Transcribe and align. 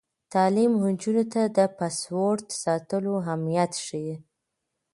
تعلیم 0.33 0.71
نجونو 0.85 1.23
ته 1.33 1.41
د 1.57 1.59
پاسورډ 1.77 2.41
ساتلو 2.63 3.11
اهمیت 3.21 3.71
ښيي. 3.85 4.15